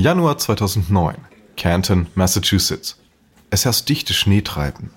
[0.00, 1.14] Januar 2009,
[1.58, 2.98] Canton, Massachusetts.
[3.50, 4.88] Es herrscht dichte Schneetreiben.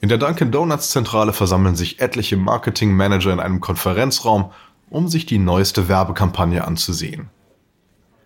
[0.00, 4.50] In der Dunkin' Donuts Zentrale versammeln sich etliche Marketingmanager in einem Konferenzraum,
[4.90, 7.30] um sich die neueste Werbekampagne anzusehen.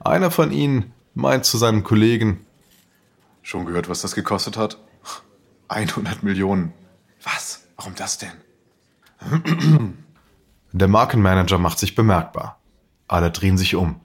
[0.03, 2.47] Einer von ihnen meint zu seinem Kollegen,
[3.43, 4.79] Schon gehört, was das gekostet hat?
[5.69, 6.73] 100 Millionen.
[7.23, 7.67] Was?
[7.77, 8.33] Warum das denn?
[10.73, 12.59] Der Markenmanager macht sich bemerkbar.
[13.07, 14.01] Alle drehen sich um.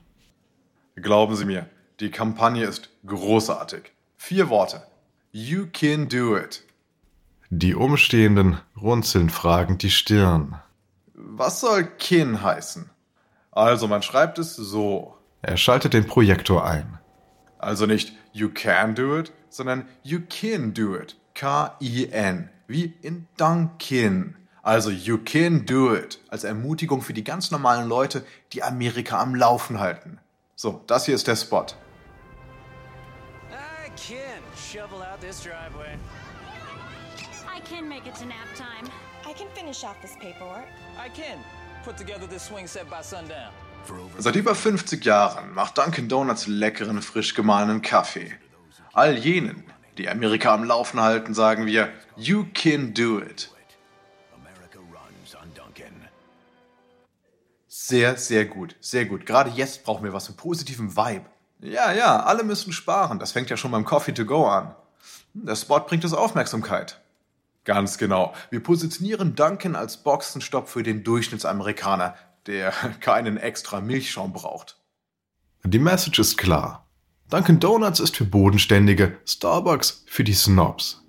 [0.96, 1.68] Glauben Sie mir,
[2.00, 3.92] die Kampagne ist großartig.
[4.16, 4.82] Vier Worte.
[5.30, 6.64] You can do it.
[7.50, 10.58] Die Umstehenden runzeln fragend die Stirn.
[11.12, 12.90] Was soll kin heißen?
[13.52, 15.16] Also man schreibt es so.
[15.42, 16.98] Er schaltet den Projektor ein.
[17.58, 21.16] Also nicht you can do it, sondern you can do it.
[21.34, 22.48] K-I-N.
[22.68, 24.34] Wie in Dunkin.
[24.62, 26.20] Also you can do it.
[26.28, 30.18] Als Ermutigung für die ganz normalen Leute, die Amerika am Laufen halten.
[30.58, 31.66] So, das hier ist der Spot.
[33.50, 35.98] I can shovel out this driveway.
[37.46, 38.90] I can make it to nap time.
[39.28, 40.66] I can finish off this paperwork.
[40.98, 41.38] I can
[41.84, 43.52] put together this swing set by sundown.
[44.18, 48.32] Seit über 50 Jahren macht Dunkin' Donuts leckeren, frisch gemahlenen Kaffee.
[48.94, 49.62] All jenen,
[49.98, 53.50] die Amerika am Laufen halten, sagen wir, you can do it.
[57.88, 59.26] Sehr, sehr gut, sehr gut.
[59.26, 61.26] Gerade jetzt brauchen wir was mit positivem Vibe.
[61.60, 63.20] Ja, ja, alle müssen sparen.
[63.20, 64.74] Das fängt ja schon beim Coffee to go an.
[65.34, 67.00] Der Spot bringt uns Aufmerksamkeit.
[67.62, 68.34] Ganz genau.
[68.50, 74.78] Wir positionieren Dunkin' als Boxenstopp für den Durchschnittsamerikaner, der keinen extra Milchschaum braucht.
[75.62, 76.88] Die Message ist klar.
[77.30, 81.04] Dunkin' Donuts ist für Bodenständige, Starbucks für die Snobs.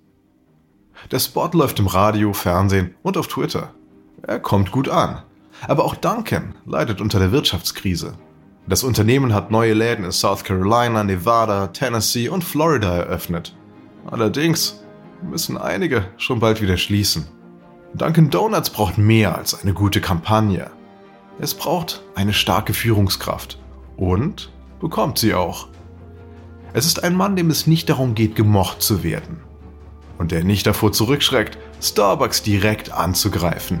[1.10, 3.74] Der Spot läuft im Radio, Fernsehen und auf Twitter.
[4.22, 5.24] Er kommt gut an.
[5.66, 8.14] Aber auch Dunkin' leidet unter der Wirtschaftskrise.
[8.68, 13.56] Das Unternehmen hat neue Läden in South Carolina, Nevada, Tennessee und Florida eröffnet.
[14.10, 14.84] Allerdings
[15.22, 17.26] müssen einige schon bald wieder schließen.
[17.94, 20.70] Dunkin' Donuts braucht mehr als eine gute Kampagne.
[21.40, 23.58] Es braucht eine starke Führungskraft.
[23.96, 25.68] Und bekommt sie auch.
[26.72, 29.40] Es ist ein Mann, dem es nicht darum geht, gemocht zu werden.
[30.18, 33.80] Und der nicht davor zurückschreckt, Starbucks direkt anzugreifen.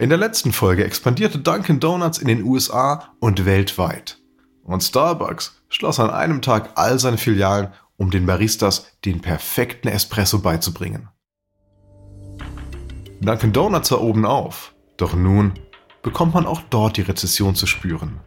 [0.00, 4.16] In der letzten Folge expandierte Dunkin' Donuts in den USA und weltweit.
[4.64, 7.68] Und Starbucks schloss an einem Tag all seine Filialen,
[7.98, 11.10] um den Baristas den perfekten Espresso beizubringen.
[13.20, 15.52] Dunkin' Donuts war oben auf, doch nun
[16.00, 18.20] bekommt man auch dort die Rezession zu spüren.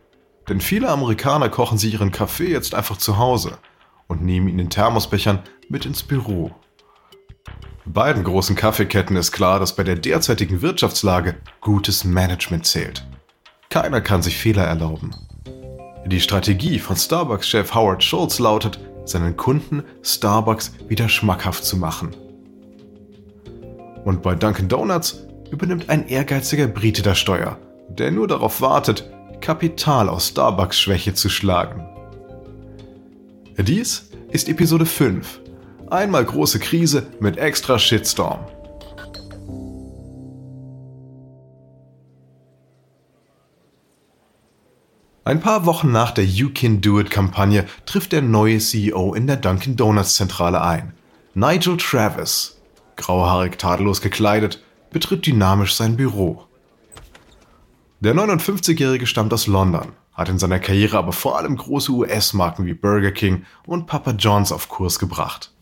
[0.47, 3.57] Denn viele Amerikaner kochen sich ihren Kaffee jetzt einfach zu Hause
[4.06, 5.39] und nehmen ihn in Thermosbechern
[5.69, 6.53] mit ins Büro.
[7.85, 13.05] Beiden großen Kaffeeketten ist klar, dass bei der derzeitigen Wirtschaftslage gutes Management zählt.
[13.69, 15.13] Keiner kann sich Fehler erlauben.
[16.05, 22.16] Die Strategie von Starbucks-Chef Howard Schultz lautet, seinen Kunden Starbucks wieder schmackhaft zu machen.
[24.05, 27.57] Und bei Dunkin' Donuts übernimmt ein ehrgeiziger Brite das Steuer,
[27.89, 29.09] der nur darauf wartet,
[29.41, 31.85] Kapital aus Starbucks Schwäche zu schlagen.
[33.57, 35.43] Dies ist Episode 5
[35.94, 38.40] Einmal große Krise mit extra Shitstorm.
[45.24, 49.28] Ein paar Wochen nach der You Can Do It Kampagne trifft der neue CEO in
[49.28, 50.94] der Dunkin' Donuts Zentrale ein.
[51.36, 52.60] Nigel Travis,
[52.96, 56.46] grauhaarig tadellos gekleidet, betritt dynamisch sein Büro.
[58.00, 62.74] Der 59-Jährige stammt aus London, hat in seiner Karriere aber vor allem große US-Marken wie
[62.74, 65.54] Burger King und Papa John's auf Kurs gebracht.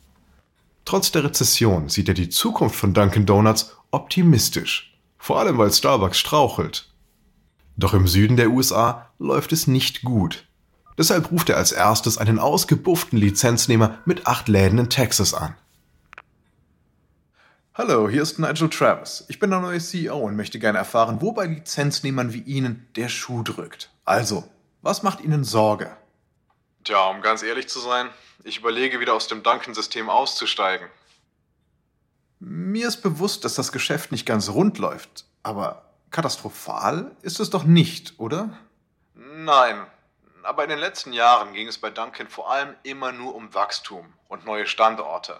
[0.92, 6.20] Trotz der Rezession sieht er die Zukunft von Dunkin' Donuts optimistisch, vor allem weil Starbucks
[6.20, 6.94] strauchelt.
[7.78, 10.50] Doch im Süden der USA läuft es nicht gut.
[10.98, 15.56] Deshalb ruft er als erstes einen ausgebufften Lizenznehmer mit acht Läden in Texas an.
[17.74, 19.24] Hallo, hier ist Nigel Travis.
[19.30, 23.08] Ich bin der neue CEO und möchte gerne erfahren, wo bei Lizenznehmern wie Ihnen der
[23.08, 23.94] Schuh drückt.
[24.04, 24.44] Also,
[24.82, 25.96] was macht Ihnen Sorge?
[26.84, 28.10] Tja, um ganz ehrlich zu sein,
[28.44, 30.90] ich überlege wieder aus dem Duncan-System auszusteigen.
[32.40, 37.64] Mir ist bewusst, dass das Geschäft nicht ganz rund läuft, aber katastrophal ist es doch
[37.64, 38.58] nicht, oder?
[39.14, 39.86] Nein,
[40.42, 44.12] aber in den letzten Jahren ging es bei Duncan vor allem immer nur um Wachstum
[44.28, 45.40] und neue Standorte.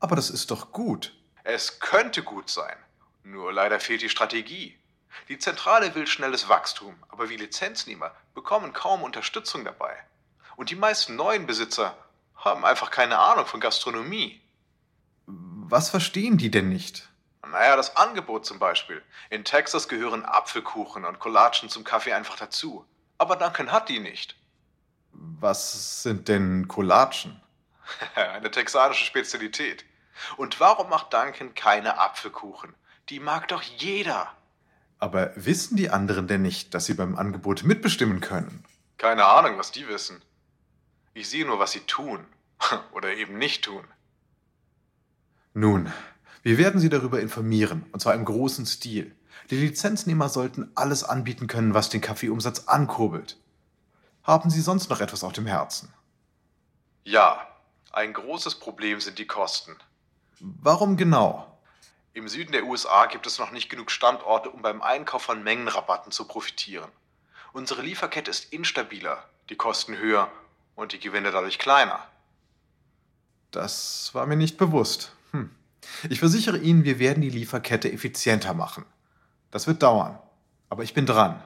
[0.00, 1.14] Aber das ist doch gut.
[1.42, 2.76] Es könnte gut sein.
[3.22, 4.78] Nur leider fehlt die Strategie.
[5.28, 9.96] Die Zentrale will schnelles Wachstum, aber wir Lizenznehmer bekommen kaum Unterstützung dabei.
[10.56, 11.96] Und die meisten neuen Besitzer
[12.36, 14.40] haben einfach keine Ahnung von Gastronomie.
[15.26, 17.08] Was verstehen die denn nicht?
[17.50, 19.02] Naja, das Angebot zum Beispiel.
[19.30, 22.84] In Texas gehören Apfelkuchen und Collagen zum Kaffee einfach dazu.
[23.18, 24.36] Aber Duncan hat die nicht.
[25.12, 27.40] Was sind denn Collagen?
[28.14, 29.84] Eine texanische Spezialität.
[30.36, 32.74] Und warum macht Duncan keine Apfelkuchen?
[33.08, 34.32] Die mag doch jeder.
[34.98, 38.64] Aber wissen die anderen denn nicht, dass sie beim Angebot mitbestimmen können?
[38.96, 40.22] Keine Ahnung, was die wissen.
[41.14, 42.26] Ich sehe nur, was sie tun.
[42.92, 43.84] Oder eben nicht tun.
[45.54, 45.92] Nun,
[46.42, 49.14] wir werden Sie darüber informieren, und zwar im großen Stil.
[49.50, 53.38] Die Lizenznehmer sollten alles anbieten können, was den Kaffeeumsatz ankurbelt.
[54.24, 55.94] Haben Sie sonst noch etwas auf dem Herzen?
[57.04, 57.46] Ja,
[57.92, 59.76] ein großes Problem sind die Kosten.
[60.40, 61.60] Warum genau?
[62.14, 66.10] Im Süden der USA gibt es noch nicht genug Standorte, um beim Einkauf von Mengenrabatten
[66.10, 66.90] zu profitieren.
[67.52, 70.30] Unsere Lieferkette ist instabiler, die Kosten höher
[70.74, 72.00] und die Gewinne dadurch kleiner.
[73.50, 75.12] Das war mir nicht bewusst.
[75.32, 75.50] Hm.
[76.08, 78.84] Ich versichere Ihnen, wir werden die Lieferkette effizienter machen.
[79.50, 80.18] Das wird dauern,
[80.68, 81.42] aber ich bin dran.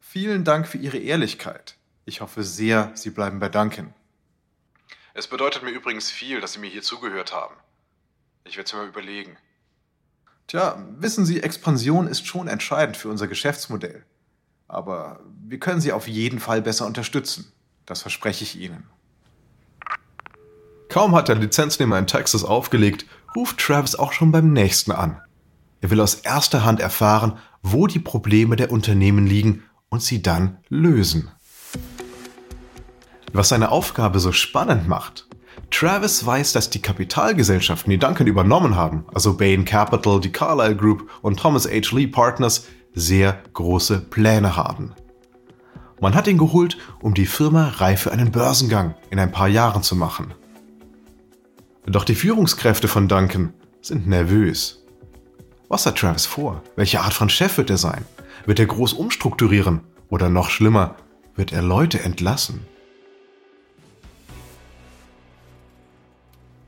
[0.00, 1.76] Vielen Dank für Ihre Ehrlichkeit.
[2.04, 3.94] Ich hoffe sehr, Sie bleiben bei Duncan.
[5.12, 7.54] Es bedeutet mir übrigens viel, dass Sie mir hier zugehört haben.
[8.44, 9.36] Ich werde es mir mal überlegen.
[10.46, 14.04] Tja, wissen Sie, Expansion ist schon entscheidend für unser Geschäftsmodell.
[14.70, 15.18] Aber
[15.48, 17.52] wir können Sie auf jeden Fall besser unterstützen.
[17.86, 18.84] Das verspreche ich Ihnen.
[20.88, 25.20] Kaum hat der Lizenznehmer in Texas aufgelegt, ruft Travis auch schon beim nächsten an.
[25.80, 30.58] Er will aus erster Hand erfahren, wo die Probleme der Unternehmen liegen und sie dann
[30.68, 31.32] lösen.
[33.32, 35.26] Was seine Aufgabe so spannend macht,
[35.72, 41.10] Travis weiß, dass die Kapitalgesellschaften, die Duncan übernommen haben, also Bain Capital, die Carlyle Group
[41.22, 41.94] und Thomas H.
[41.96, 44.92] Lee Partners, sehr große Pläne haben.
[46.00, 49.82] Man hat ihn geholt, um die Firma reif für einen Börsengang in ein paar Jahren
[49.82, 50.32] zu machen.
[51.86, 53.52] Doch die Führungskräfte von Duncan
[53.82, 54.84] sind nervös.
[55.68, 56.62] Was hat Travis vor?
[56.76, 58.04] Welche Art von Chef wird er sein?
[58.46, 59.80] Wird er groß umstrukturieren?
[60.08, 60.96] Oder noch schlimmer,
[61.36, 62.66] wird er Leute entlassen?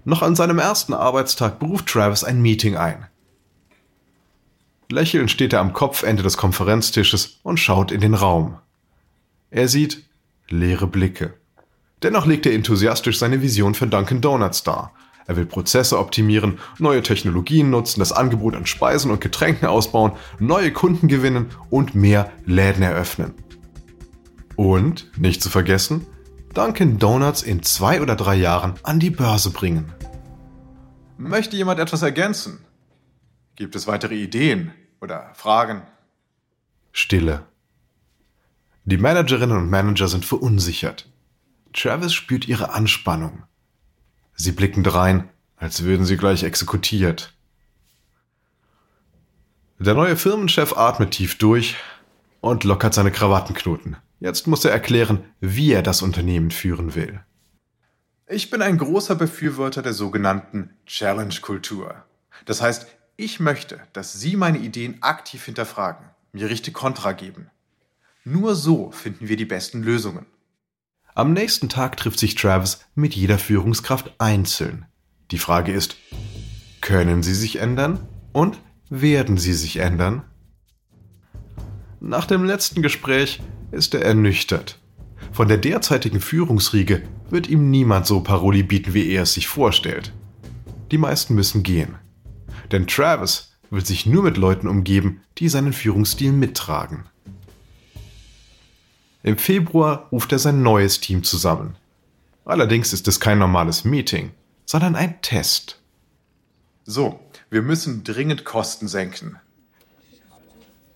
[0.04, 3.06] Noch an seinem ersten Arbeitstag beruft Travis ein Meeting ein.
[4.92, 8.58] Lächelnd steht er am Kopfende des Konferenztisches und schaut in den Raum.
[9.50, 10.04] Er sieht
[10.48, 11.34] leere Blicke.
[12.02, 14.92] Dennoch legt er enthusiastisch seine Vision für Dunkin' Donuts dar.
[15.26, 20.72] Er will Prozesse optimieren, neue Technologien nutzen, das Angebot an Speisen und Getränken ausbauen, neue
[20.72, 23.32] Kunden gewinnen und mehr Läden eröffnen.
[24.56, 26.06] Und, nicht zu vergessen,
[26.54, 29.92] Dunkin' Donuts in zwei oder drei Jahren an die Börse bringen.
[31.16, 32.58] Möchte jemand etwas ergänzen?
[33.54, 34.72] Gibt es weitere Ideen
[35.02, 35.82] oder Fragen?
[36.92, 37.44] Stille.
[38.84, 41.10] Die Managerinnen und Manager sind verunsichert.
[41.72, 43.42] Travis spürt ihre Anspannung.
[44.34, 47.34] Sie blicken drein, als würden sie gleich exekutiert.
[49.78, 51.76] Der neue Firmenchef atmet tief durch
[52.40, 53.96] und lockert seine Krawattenknoten.
[54.20, 57.20] Jetzt muss er erklären, wie er das Unternehmen führen will.
[58.28, 62.04] Ich bin ein großer Befürworter der sogenannten Challenge-Kultur.
[62.46, 67.50] Das heißt, ich möchte, dass Sie meine Ideen aktiv hinterfragen, mir richtig Kontra geben.
[68.24, 70.26] Nur so finden wir die besten Lösungen.
[71.14, 74.86] Am nächsten Tag trifft sich Travis mit jeder Führungskraft einzeln.
[75.30, 75.96] Die Frage ist,
[76.80, 80.22] können sie sich ändern und werden sie sich ändern?
[82.00, 83.40] Nach dem letzten Gespräch
[83.70, 84.78] ist er ernüchtert.
[85.32, 90.12] Von der derzeitigen Führungsriege wird ihm niemand so Paroli bieten, wie er es sich vorstellt.
[90.90, 91.96] Die meisten müssen gehen.
[92.72, 97.04] Denn Travis will sich nur mit Leuten umgeben, die seinen Führungsstil mittragen.
[99.22, 101.76] Im Februar ruft er sein neues Team zusammen.
[102.44, 104.32] Allerdings ist es kein normales Meeting,
[104.64, 105.80] sondern ein Test.
[106.84, 109.36] So, wir müssen dringend Kosten senken.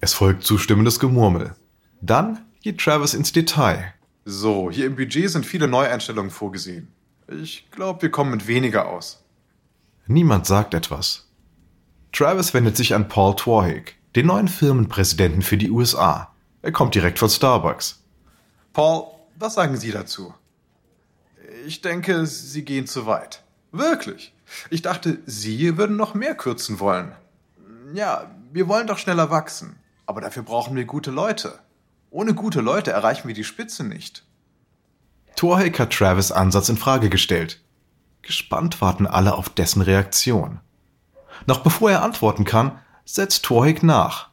[0.01, 1.55] Es folgt zustimmendes Gemurmel.
[2.01, 3.95] Dann geht Travis ins Detail.
[4.25, 6.89] So, hier im Budget sind viele Neueinstellungen vorgesehen.
[7.29, 9.25] Ich glaube, wir kommen mit weniger aus.
[10.09, 11.26] Niemand sagt etwas.
[12.17, 16.33] Travis wendet sich an Paul Twarhick, den neuen Firmenpräsidenten für die USA.
[16.63, 18.03] Er kommt direkt von Starbucks.
[18.73, 19.09] Paul,
[19.39, 20.33] was sagen Sie dazu?
[21.67, 23.43] Ich denke, Sie gehen zu weit.
[23.71, 24.33] Wirklich?
[24.71, 27.13] Ich dachte, Sie würden noch mehr kürzen wollen.
[27.93, 31.59] Ja, Wir wollen doch schneller wachsen, aber dafür brauchen wir gute Leute.
[32.09, 34.25] Ohne gute Leute erreichen wir die Spitze nicht.
[35.35, 37.61] Torhake hat Travis Ansatz in Frage gestellt.
[38.23, 40.61] Gespannt warten alle auf dessen Reaktion.
[41.47, 44.31] Noch bevor er antworten kann, setzt Torhake nach.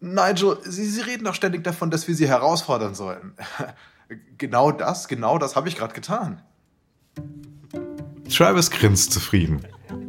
[0.00, 3.34] Nigel, Sie, Sie reden doch ständig davon, dass wir Sie herausfordern sollen.
[4.38, 6.42] genau das, genau das habe ich gerade getan.
[8.28, 9.60] Travis grinst zufrieden.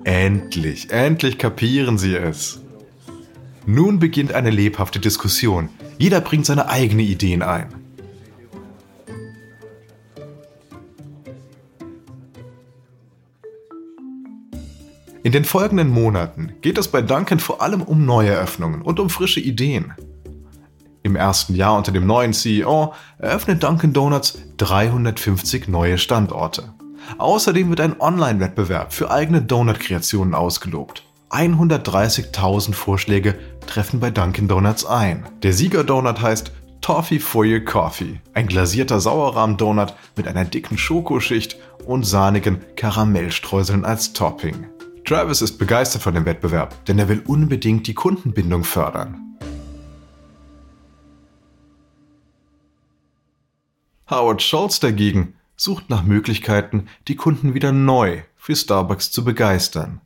[0.05, 2.61] Endlich, endlich kapieren sie es.
[3.65, 5.69] Nun beginnt eine lebhafte Diskussion.
[5.97, 7.82] Jeder bringt seine eigenen Ideen ein.
[15.23, 19.39] In den folgenden Monaten geht es bei Duncan vor allem um Neueröffnungen und um frische
[19.39, 19.93] Ideen.
[21.01, 26.73] Im ersten Jahr unter dem neuen CEO eröffnet Dunkin' Donuts 350 neue Standorte.
[27.17, 31.03] Außerdem wird ein Online-Wettbewerb für eigene Donut-Kreationen ausgelobt.
[31.29, 35.25] 130.000 Vorschläge treffen bei Dunkin' Donuts ein.
[35.41, 36.51] Der Sieger-Donut heißt
[36.81, 44.11] Toffee for Your Coffee, ein glasierter Sauerrahm-Donut mit einer dicken Schokoschicht und sahnigen Karamellstreuseln als
[44.11, 44.67] Topping.
[45.13, 49.37] Travis ist begeistert von dem Wettbewerb, denn er will unbedingt die Kundenbindung fördern.
[54.09, 60.01] Howard Schultz dagegen sucht nach Möglichkeiten, die Kunden wieder neu für Starbucks zu begeistern.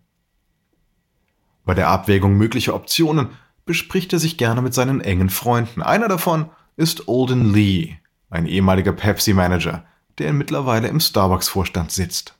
[1.63, 3.29] Bei der Abwägung möglicher Optionen
[3.65, 5.81] bespricht er sich gerne mit seinen engen Freunden.
[5.81, 7.95] Einer davon ist Olden Lee,
[8.29, 9.85] ein ehemaliger Pepsi-Manager,
[10.17, 12.36] der mittlerweile im Starbucks-Vorstand sitzt.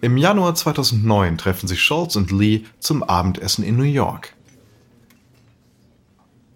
[0.00, 4.32] Im Januar 2009 treffen sich Schultz und Lee zum Abendessen in New York.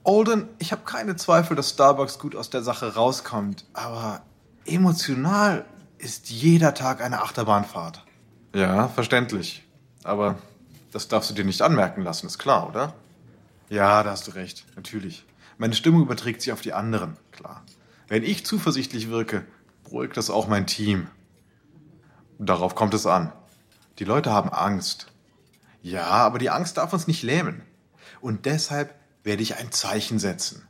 [0.04, 4.22] Olden, ich habe keine Zweifel, dass Starbucks gut aus der Sache rauskommt, aber
[4.64, 5.64] emotional
[5.98, 8.04] ist jeder Tag eine Achterbahnfahrt.
[8.54, 9.64] Ja, verständlich.
[10.04, 10.38] Aber
[10.92, 12.94] das darfst du dir nicht anmerken lassen, ist klar, oder?
[13.68, 15.24] Ja, da hast du recht, natürlich.
[15.58, 17.64] Meine Stimmung überträgt sich auf die anderen, klar.
[18.06, 19.44] Wenn ich zuversichtlich wirke,
[19.82, 21.08] beruhigt das auch mein Team.
[22.38, 23.32] Darauf kommt es an.
[23.98, 25.06] Die Leute haben Angst.
[25.82, 27.62] Ja, aber die Angst darf uns nicht lähmen.
[28.20, 30.66] Und deshalb werde ich ein Zeichen setzen.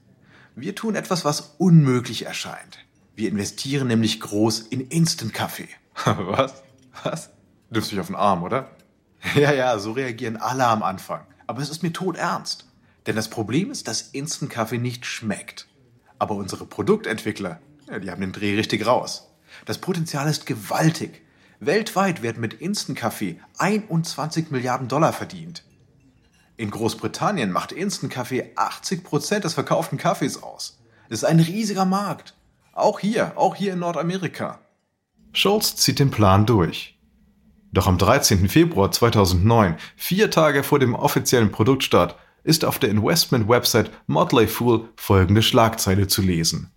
[0.54, 2.78] Wir tun etwas, was unmöglich erscheint.
[3.14, 5.69] Wir investieren nämlich groß in Instant-Kaffee.
[6.04, 6.62] was?
[7.02, 7.28] Was?
[7.71, 8.71] Du nimmst mich auf den Arm, oder?
[9.35, 11.26] Ja, ja, so reagieren alle am Anfang.
[11.47, 12.66] Aber es ist mir todernst.
[13.07, 15.69] Denn das Problem ist, dass Instant-Kaffee nicht schmeckt.
[16.19, 19.28] Aber unsere Produktentwickler, ja, die haben den Dreh richtig raus.
[19.66, 21.23] Das Potenzial ist gewaltig.
[21.64, 25.62] Weltweit werden mit Instant-Kaffee 21 Milliarden Dollar verdient.
[26.57, 30.81] In Großbritannien macht Instant Kaffee 80% des verkauften Kaffees aus.
[31.09, 32.35] Das ist ein riesiger Markt.
[32.73, 34.59] Auch hier, auch hier in Nordamerika.
[35.33, 36.99] Schultz zieht den Plan durch.
[37.71, 38.49] Doch am 13.
[38.49, 45.42] Februar 2009, vier Tage vor dem offiziellen Produktstart, ist auf der Investment-Website Motley Fool folgende
[45.42, 46.73] Schlagzeile zu lesen.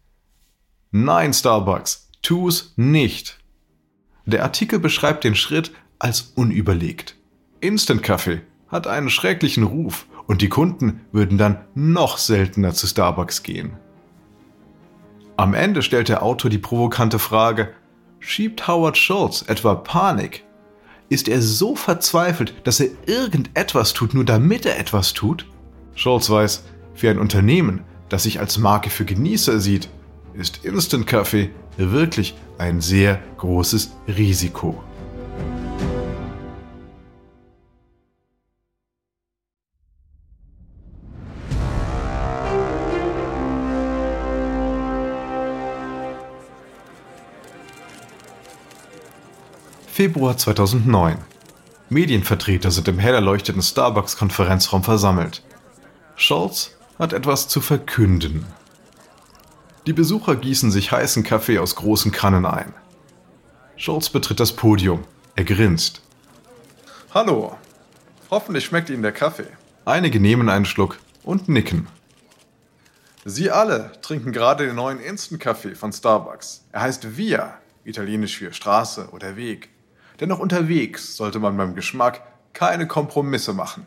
[0.91, 3.39] Nein, Starbucks, tu's nicht.
[4.25, 7.15] Der Artikel beschreibt den Schritt als unüberlegt.
[7.61, 13.73] Instant-Kaffee hat einen schrecklichen Ruf und die Kunden würden dann noch seltener zu Starbucks gehen.
[15.37, 17.73] Am Ende stellt der Autor die provokante Frage,
[18.19, 20.43] schiebt Howard Schultz etwa Panik?
[21.09, 25.45] Ist er so verzweifelt, dass er irgendetwas tut, nur damit er etwas tut?
[25.93, 26.63] Schultz weiß,
[26.95, 29.89] für ein Unternehmen, das sich als Marke für Genießer sieht,
[30.33, 34.83] ist Instant Kaffee wirklich ein sehr großes Risiko.
[49.95, 51.17] Februar 2009.
[51.87, 55.41] Medienvertreter sind im hell erleuchteten Starbucks-Konferenzraum versammelt.
[56.17, 58.45] Schultz hat etwas zu verkünden.
[59.85, 62.73] Die Besucher gießen sich heißen Kaffee aus großen Kannen ein.
[63.77, 65.03] Schultz betritt das Podium.
[65.35, 66.01] Er grinst.
[67.13, 67.55] Hallo.
[68.31, 69.47] Hoffentlich schmeckt Ihnen der Kaffee.
[69.85, 71.87] Einige nehmen einen Schluck und nicken.
[73.25, 76.65] Sie alle trinken gerade den neuen Instant-Kaffee von Starbucks.
[76.71, 79.69] Er heißt Via, italienisch für Straße oder Weg.
[80.19, 82.21] Denn auch unterwegs sollte man beim Geschmack
[82.53, 83.85] keine Kompromisse machen.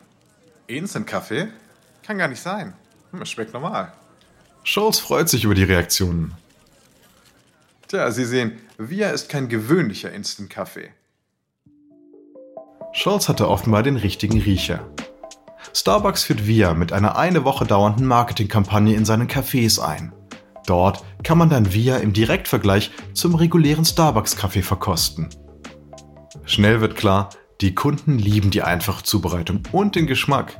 [0.67, 1.49] Instant-Kaffee?
[2.03, 2.73] Kann gar nicht sein.
[3.11, 3.91] Hm, es schmeckt normal.
[4.71, 6.35] Scholz freut sich über die Reaktionen.
[7.87, 10.91] Tja, Sie sehen, Via ist kein gewöhnlicher Instant-Kaffee.
[12.93, 14.87] Scholz hatte offenbar den richtigen Riecher.
[15.73, 20.13] Starbucks führt Via mit einer eine Woche dauernden Marketingkampagne in seinen Cafés ein.
[20.67, 25.29] Dort kann man dann Via im Direktvergleich zum regulären Starbucks-Kaffee verkosten.
[26.45, 30.59] Schnell wird klar, Die Kunden lieben die einfache Zubereitung und den Geschmack.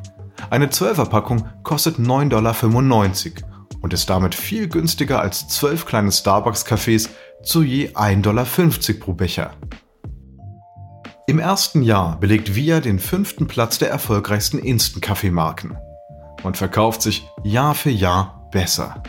[0.49, 3.48] Eine 12er-Packung kostet 9,95 Dollar
[3.81, 7.09] und ist damit viel günstiger als 12 kleine Starbucks-Cafés
[7.43, 8.45] zu je 1,50 Dollar
[8.99, 9.51] pro Becher.
[11.27, 15.77] Im ersten Jahr belegt Via den fünften Platz der erfolgreichsten Instant-Kaffeemarken
[16.43, 19.03] und verkauft sich Jahr für Jahr besser.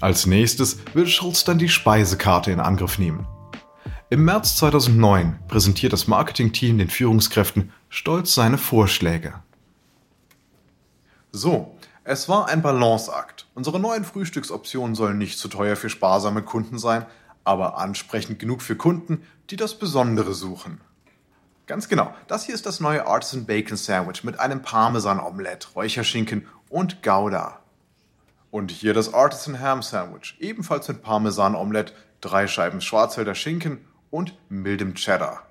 [0.00, 3.26] Als nächstes will Schulz dann die Speisekarte in Angriff nehmen.
[4.10, 9.34] Im März 2009 präsentiert das Marketingteam den Führungskräften stolz seine Vorschläge.
[11.32, 11.74] So,
[12.04, 13.46] es war ein Balanceakt.
[13.54, 17.06] Unsere neuen Frühstücksoptionen sollen nicht zu teuer für sparsame Kunden sein,
[17.44, 20.82] aber ansprechend genug für Kunden, die das Besondere suchen.
[21.66, 27.02] Ganz genau, das hier ist das neue Artisan Bacon Sandwich mit einem Parmesan-Omelette, Räucherschinken und
[27.02, 27.60] Gouda.
[28.50, 34.94] Und hier das Artisan Ham Sandwich, ebenfalls mit Parmesan-Omelette, drei Scheiben Schwarzwälder Schinken und mildem
[34.94, 35.42] Cheddar.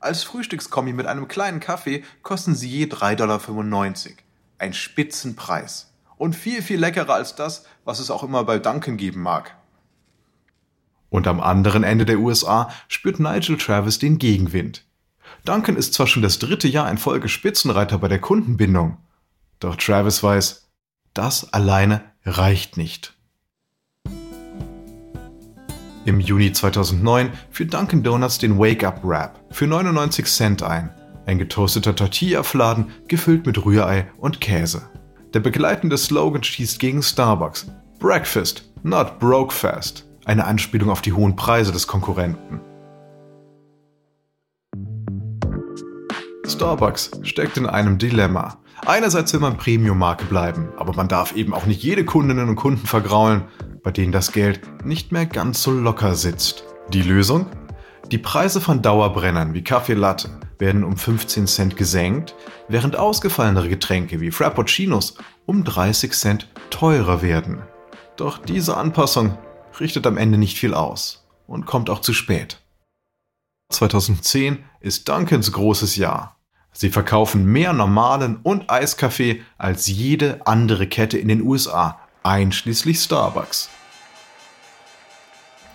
[0.00, 3.40] Als Frühstückskombi mit einem kleinen Kaffee kosten sie je 3,95 Dollar.
[4.62, 5.92] Ein Spitzenpreis.
[6.18, 9.56] Und viel, viel leckerer als das, was es auch immer bei Dunkin geben mag.
[11.10, 14.84] Und am anderen Ende der USA spürt Nigel Travis den Gegenwind.
[15.44, 18.98] Duncan ist zwar schon das dritte Jahr in Folge Spitzenreiter bei der Kundenbindung,
[19.58, 20.68] doch Travis weiß,
[21.12, 23.14] das alleine reicht nicht.
[26.04, 30.94] Im Juni 2009 führt Dunkin' Donuts den Wake Up Wrap für 99 Cent ein,
[31.26, 34.82] ein getoasteter Tortilla-Fladen gefüllt mit Rührei und Käse.
[35.34, 37.70] Der begleitende Slogan schießt gegen Starbucks.
[37.98, 40.08] Breakfast, not broke fast.
[40.24, 42.60] Eine Anspielung auf die hohen Preise des Konkurrenten.
[46.46, 48.58] Starbucks steckt in einem Dilemma.
[48.84, 52.86] Einerseits will man Premium-Marke bleiben, aber man darf eben auch nicht jede Kundinnen und Kunden
[52.86, 53.44] vergraulen,
[53.82, 56.64] bei denen das Geld nicht mehr ganz so locker sitzt.
[56.92, 57.46] Die Lösung?
[58.10, 60.30] Die Preise von Dauerbrennern wie Kaffee Latte
[60.62, 62.36] werden um 15 Cent gesenkt,
[62.68, 67.62] während ausgefallenere Getränke wie Frappuccinos um 30 Cent teurer werden.
[68.16, 69.36] Doch diese Anpassung
[69.80, 72.60] richtet am Ende nicht viel aus und kommt auch zu spät.
[73.70, 76.36] 2010 ist Duncans großes Jahr.
[76.70, 83.68] Sie verkaufen mehr normalen und Eiskaffee als jede andere Kette in den USA, einschließlich Starbucks.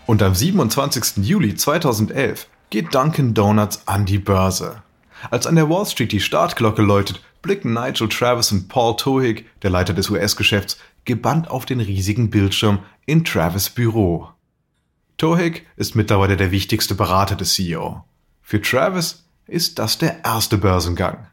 [0.06, 1.18] Und am 27.
[1.18, 4.82] Juli 2011 geht Dunkin' Donuts an die Börse.
[5.32, 9.70] Als an der Wall Street die Startglocke läutet, blicken Nigel Travis und Paul Tohig, der
[9.70, 14.30] Leiter des US-Geschäfts, gebannt auf den riesigen Bildschirm in Travis Büro.
[15.18, 18.04] Tohig ist mittlerweile der wichtigste Berater des CEO.
[18.42, 21.28] Für Travis ist das der erste Börsengang.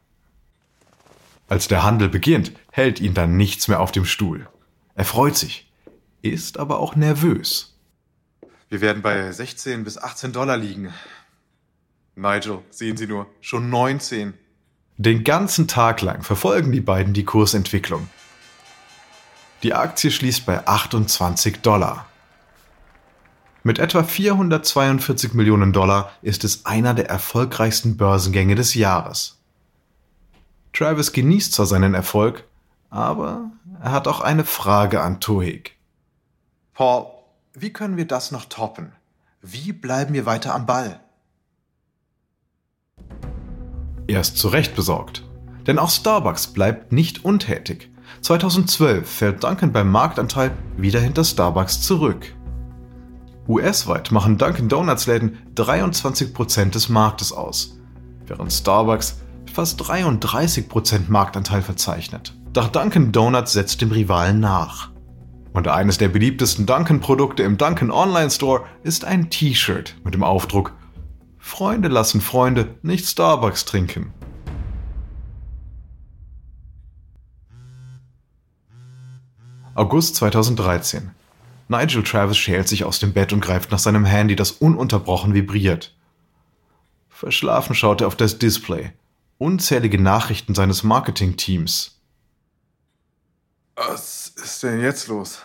[1.48, 4.48] Als der Handel beginnt, hält ihn dann nichts mehr auf dem Stuhl.
[4.94, 5.70] Er freut sich,
[6.22, 7.74] ist aber auch nervös.
[8.70, 10.92] Wir werden bei 16 bis 18 Dollar liegen.
[12.16, 14.34] Nigel, sehen Sie nur, schon 19.
[14.96, 18.08] Den ganzen Tag lang verfolgen die beiden die Kursentwicklung.
[19.64, 22.06] Die Aktie schließt bei 28 Dollar.
[23.64, 29.40] Mit etwa 442 Millionen Dollar ist es einer der erfolgreichsten Börsengänge des Jahres.
[30.74, 32.44] Travis genießt zwar seinen Erfolg,
[32.90, 33.50] aber
[33.82, 35.76] er hat auch eine Frage an Tohig.
[36.74, 37.06] Paul,
[37.54, 38.92] wie können wir das noch toppen?
[39.40, 41.00] Wie bleiben wir weiter am Ball?
[44.06, 45.24] Er ist zu Recht besorgt.
[45.66, 47.90] Denn auch Starbucks bleibt nicht untätig.
[48.20, 52.34] 2012 fällt Duncan beim Marktanteil wieder hinter Starbucks zurück.
[53.48, 57.78] US-weit machen Dunkin' Donuts Läden 23% des Marktes aus,
[58.26, 59.20] während Starbucks
[59.52, 62.34] fast 33% Marktanteil verzeichnet.
[62.52, 64.90] Doch Dunkin' Donuts setzt dem Rivalen nach.
[65.52, 70.72] Und eines der beliebtesten Dunkin'-Produkte im Dunkin' Online Store ist ein T-Shirt mit dem Aufdruck
[71.44, 74.14] Freunde lassen Freunde, nicht Starbucks trinken.
[79.74, 81.10] August 2013.
[81.68, 85.94] Nigel Travis schält sich aus dem Bett und greift nach seinem Handy, das ununterbrochen vibriert.
[87.10, 88.92] Verschlafen schaut er auf das Display.
[89.36, 92.00] Unzählige Nachrichten seines Marketingteams.
[93.76, 95.42] Was ist denn jetzt los?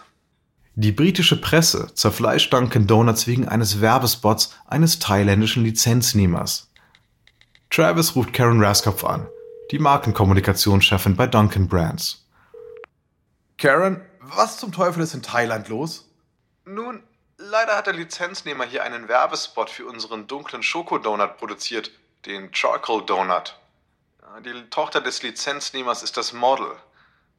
[0.82, 6.72] Die britische Presse zerfleischt Dunkin' Donuts wegen eines Werbespots eines thailändischen Lizenznehmers.
[7.70, 9.28] Travis ruft Karen Raskopf an,
[9.72, 12.26] die Markenkommunikationschefin bei Dunkin' Brands.
[13.58, 16.10] Karen, was zum Teufel ist in Thailand los?
[16.64, 17.04] Nun,
[17.38, 21.92] leider hat der Lizenznehmer hier einen Werbespot für unseren dunklen Schokodonut produziert,
[22.26, 23.60] den Charcoal Donut.
[24.46, 26.72] Die Tochter des Lizenznehmers ist das Model.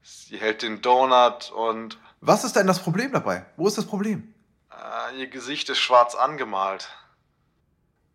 [0.03, 1.97] Sie hält den Donut und.
[2.21, 3.47] Was ist denn das Problem dabei?
[3.57, 4.35] Wo ist das Problem?
[4.71, 6.89] Äh, ihr Gesicht ist schwarz angemalt.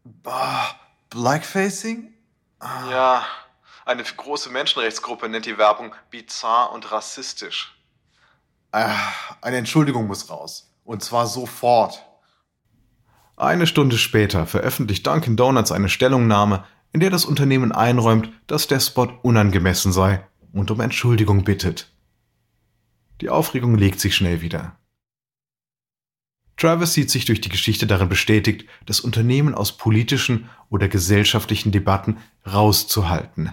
[0.03, 0.75] Bah,
[1.09, 2.13] Blackfacing?
[2.61, 3.25] Ja,
[3.85, 7.75] eine große Menschenrechtsgruppe nennt die Werbung bizarr und rassistisch.
[8.71, 8.95] Ah,
[9.41, 10.71] eine Entschuldigung muss raus.
[10.83, 12.03] Und zwar sofort.
[13.37, 18.79] Eine Stunde später veröffentlicht Dunkin' Donuts eine Stellungnahme, in der das Unternehmen einräumt, dass der
[18.79, 21.94] Spot unangemessen sei und um Entschuldigung bittet.
[23.21, 24.77] Die Aufregung legt sich schnell wieder.
[26.57, 32.17] Travis sieht sich durch die Geschichte darin bestätigt, das Unternehmen aus politischen oder gesellschaftlichen Debatten
[32.45, 33.51] rauszuhalten.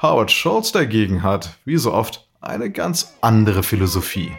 [0.00, 4.32] Howard Schultz dagegen hat, wie so oft, eine ganz andere Philosophie.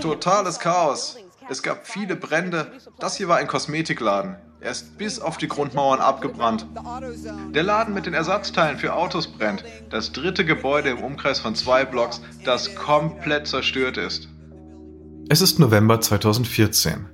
[0.00, 1.16] Totales Chaos.
[1.50, 2.72] Es gab viele Brände.
[2.98, 4.36] Das hier war ein Kosmetikladen.
[4.60, 6.66] Er ist bis auf die Grundmauern abgebrannt.
[7.54, 9.64] Der Laden mit den Ersatzteilen für Autos brennt.
[9.88, 14.28] Das dritte Gebäude im Umkreis von zwei Blocks, das komplett zerstört ist.
[15.28, 17.06] Es ist November 2014.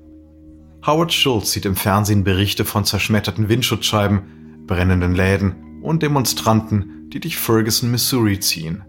[0.87, 7.37] Howard Schultz sieht im Fernsehen Berichte von zerschmetterten Windschutzscheiben, brennenden Läden und Demonstranten, die durch
[7.37, 8.85] Ferguson, Missouri ziehen.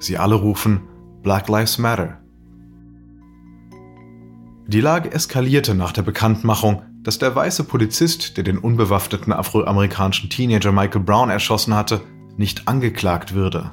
[0.00, 0.80] Sie alle rufen
[1.22, 2.20] Black Lives Matter.
[4.68, 10.72] Die Lage eskalierte nach der Bekanntmachung, dass der weiße Polizist, der den unbewaffneten afroamerikanischen Teenager
[10.72, 12.02] Michael Brown erschossen hatte,
[12.36, 13.70] nicht angeklagt würde.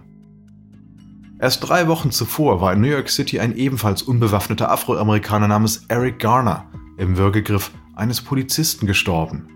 [1.37, 6.19] Erst drei Wochen zuvor war in New York City ein ebenfalls unbewaffneter Afroamerikaner namens Eric
[6.19, 9.49] Garner im Würgegriff eines Polizisten gestorben.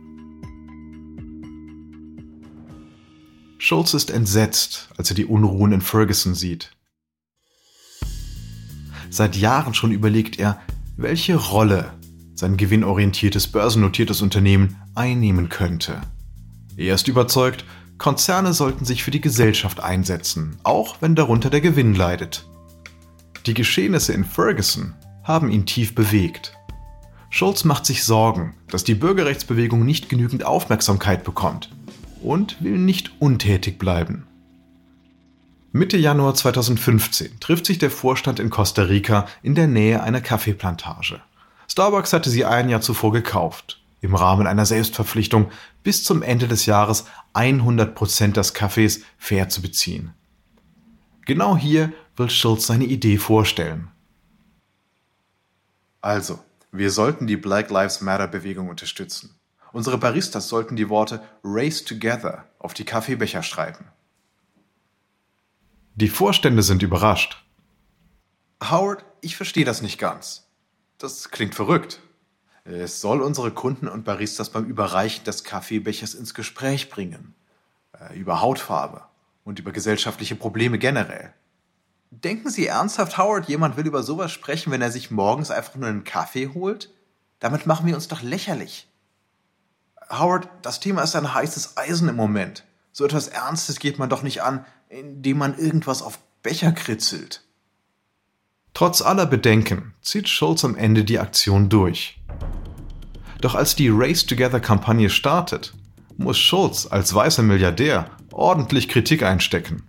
[3.59, 6.73] Schulz ist entsetzt, als er die Unruhen in Ferguson sieht.
[9.09, 10.59] Seit Jahren schon überlegt er,
[11.01, 11.93] welche Rolle
[12.35, 16.01] sein gewinnorientiertes börsennotiertes Unternehmen einnehmen könnte.
[16.75, 17.63] Er ist überzeugt,
[17.97, 22.47] Konzerne sollten sich für die Gesellschaft einsetzen, auch wenn darunter der Gewinn leidet.
[23.45, 26.53] Die Geschehnisse in Ferguson haben ihn tief bewegt.
[27.29, 31.69] Schulz macht sich Sorgen, dass die Bürgerrechtsbewegung nicht genügend Aufmerksamkeit bekommt
[32.21, 34.28] und will nicht untätig bleiben.
[35.71, 41.21] Mitte Januar 2015 trifft sich der Vorstand in Costa Rica in der Nähe einer Kaffeeplantage.
[41.69, 45.51] Starbucks hatte sie ein Jahr zuvor gekauft, im Rahmen einer Selbstverpflichtung
[45.83, 47.05] bis zum Ende des Jahres
[47.35, 50.15] 100% des Kaffees fair zu beziehen.
[51.27, 53.89] Genau hier will Schulz seine Idee vorstellen.
[56.01, 56.39] Also,
[56.71, 59.35] wir sollten die Black Lives Matter Bewegung unterstützen.
[59.71, 63.85] Unsere Baristas sollten die Worte Race Together auf die Kaffeebecher schreiben.
[65.99, 67.43] Die Vorstände sind überrascht.
[68.63, 70.47] Howard, ich verstehe das nicht ganz.
[70.97, 71.99] Das klingt verrückt.
[72.63, 77.35] Es soll unsere Kunden und Baristas beim Überreichen des Kaffeebechers ins Gespräch bringen.
[77.99, 79.01] Äh, über Hautfarbe
[79.43, 81.33] und über gesellschaftliche Probleme generell.
[82.11, 85.89] Denken Sie ernsthaft, Howard, jemand will über sowas sprechen, wenn er sich morgens einfach nur
[85.89, 86.93] einen Kaffee holt?
[87.39, 88.87] Damit machen wir uns doch lächerlich.
[90.09, 92.63] Howard, das Thema ist ein heißes Eisen im Moment.
[92.91, 97.43] So etwas Ernstes geht man doch nicht an, indem man irgendwas auf Becher kritzelt.
[98.73, 102.19] Trotz aller Bedenken zieht Schulz am Ende die Aktion durch.
[103.41, 105.73] Doch als die Race Together-Kampagne startet,
[106.17, 109.83] muss Schulz als weißer Milliardär ordentlich Kritik einstecken.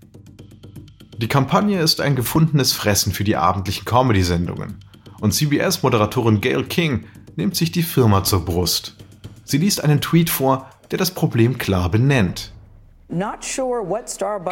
[1.19, 4.79] Die Kampagne ist ein gefundenes Fressen für die abendlichen Comedy-Sendungen
[5.21, 8.97] und CBS-Moderatorin Gail King nimmt sich die Firma zur Brust.
[9.45, 12.53] Sie liest einen Tweet vor, der das Problem klar benennt.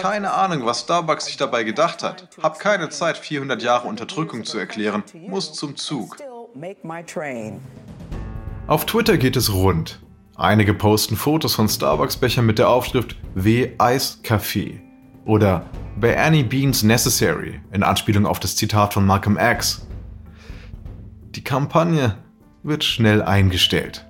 [0.03, 2.29] Keine Ahnung, was Starbucks sich dabei gedacht hat.
[2.43, 5.05] Hab keine Zeit, 400 Jahre Unterdrückung zu erklären.
[5.29, 6.17] Muss zum Zug.
[8.67, 10.01] Auf Twitter geht es rund.
[10.35, 14.81] Einige posten Fotos von Starbucks-Bechern mit der Aufschrift W Eis Kaffee
[15.25, 15.67] oder
[16.01, 19.87] By Any Beans Necessary in Anspielung auf das Zitat von Malcolm X.
[21.35, 22.17] Die Kampagne
[22.63, 24.08] wird schnell eingestellt.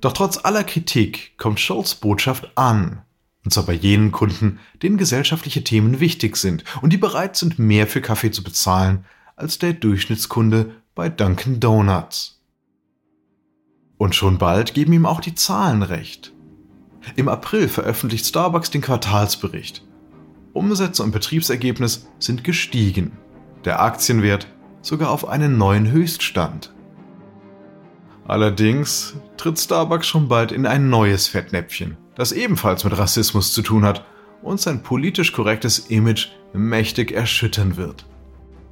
[0.00, 3.02] Doch trotz aller Kritik kommt Scholz Botschaft an.
[3.44, 7.86] Und zwar bei jenen Kunden, denen gesellschaftliche Themen wichtig sind und die bereit sind, mehr
[7.86, 9.04] für Kaffee zu bezahlen
[9.36, 12.42] als der Durchschnittskunde bei Dunkin' Donuts.
[13.96, 16.32] Und schon bald geben ihm auch die Zahlen recht.
[17.16, 19.84] Im April veröffentlicht Starbucks den Quartalsbericht.
[20.52, 23.12] Umsätze und Betriebsergebnis sind gestiegen.
[23.64, 24.48] Der Aktienwert
[24.82, 26.72] sogar auf einen neuen Höchststand.
[28.28, 33.86] Allerdings tritt Starbucks schon bald in ein neues Fettnäpfchen, das ebenfalls mit Rassismus zu tun
[33.86, 34.04] hat
[34.42, 38.04] und sein politisch korrektes Image mächtig erschüttern wird.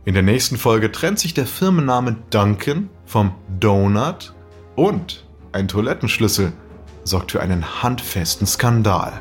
[0.04, 4.34] In der nächsten Folge trennt sich der Firmenname Duncan vom Donut
[4.76, 6.52] und ein Toilettenschlüssel
[7.04, 9.20] sorgt für einen handfesten Skandal.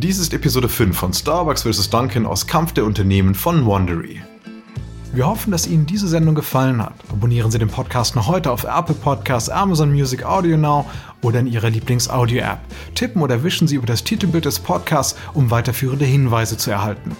[0.00, 1.90] Dies ist Episode 5 von Starbucks vs.
[1.90, 4.22] Duncan aus Kampf der Unternehmen von Wandery.
[5.12, 6.94] Wir hoffen, dass Ihnen diese Sendung gefallen hat.
[7.10, 10.88] Abonnieren Sie den Podcast noch heute auf Apple Podcasts, Amazon Music, Audio Now
[11.20, 12.60] oder in Ihrer Lieblings-Audio-App.
[12.94, 17.16] Tippen oder wischen Sie über das Titelbild des Podcasts, um weiterführende Hinweise zu erhalten.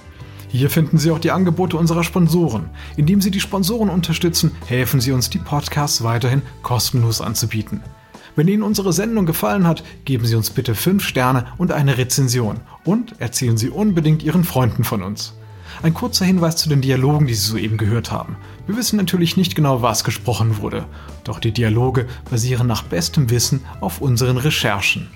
[0.47, 2.71] Hier finden Sie auch die Angebote unserer Sponsoren.
[2.97, 7.83] Indem Sie die Sponsoren unterstützen, helfen Sie uns, die Podcasts weiterhin kostenlos anzubieten.
[8.37, 12.61] Wenn Ihnen unsere Sendung gefallen hat, geben Sie uns bitte 5 Sterne und eine Rezension
[12.85, 15.35] und erzählen Sie unbedingt Ihren Freunden von uns.
[15.83, 18.37] Ein kurzer Hinweis zu den Dialogen, die Sie soeben gehört haben.
[18.67, 20.87] Wir wissen natürlich nicht genau, was gesprochen wurde,
[21.25, 25.09] doch die Dialoge basieren nach bestem Wissen auf unseren Recherchen.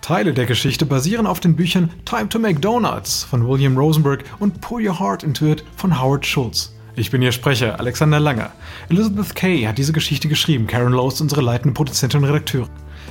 [0.00, 4.60] Teile der Geschichte basieren auf den Büchern Time to Make Donuts von William Rosenberg und
[4.60, 6.74] Pour Your Heart into It von Howard Schultz.
[6.96, 8.52] Ich bin Ihr Sprecher, Alexander Langer.
[8.88, 10.68] Elizabeth Kay hat diese Geschichte geschrieben.
[10.68, 12.68] Karen Lowe ist unsere leitende Produzentin und Redakteurin.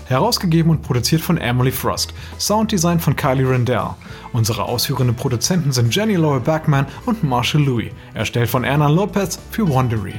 [0.08, 2.13] Herausgegeben und produziert von Emily Frost.
[2.39, 3.89] Sounddesign von Kylie Rendell.
[4.32, 7.91] Unsere ausführenden Produzenten sind Jenny Laura Backman und Marshall Louis.
[8.13, 10.15] Erstellt von Erna Lopez für Wondery.